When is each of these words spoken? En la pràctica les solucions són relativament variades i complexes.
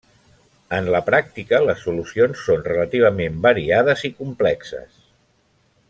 En 0.77 0.87
la 0.95 1.01
pràctica 1.09 1.59
les 1.65 1.83
solucions 1.89 2.41
són 2.47 2.65
relativament 2.69 3.39
variades 3.45 4.07
i 4.11 4.13
complexes. 4.23 4.99